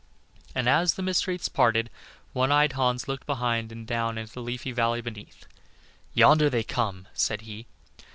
[0.55, 1.91] And as the mist wreaths parted
[2.33, 5.45] One eyed Hans looked behind and down into the leafy valley beneath.
[6.15, 7.67] "Yonder they come," said he.